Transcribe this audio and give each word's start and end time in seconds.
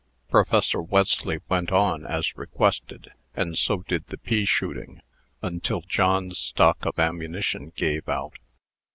Professor 0.31 0.81
Wesley 0.81 1.37
"went 1.47 1.71
on," 1.71 2.07
as 2.07 2.35
requested, 2.35 3.11
and 3.35 3.55
so 3.55 3.83
did 3.83 4.07
the 4.07 4.17
pea 4.17 4.45
shooting, 4.45 5.01
until 5.43 5.81
John's 5.81 6.39
stock 6.39 6.87
of 6.87 6.97
ammunition 6.97 7.71
gave 7.75 8.09
out. 8.09 8.39